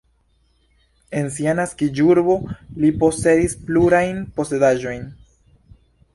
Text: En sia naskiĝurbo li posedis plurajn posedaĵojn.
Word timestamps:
En 1.19 1.29
sia 1.35 1.53
naskiĝurbo 1.59 2.39
li 2.85 2.91
posedis 3.05 3.55
plurajn 3.69 4.25
posedaĵojn. 4.41 5.07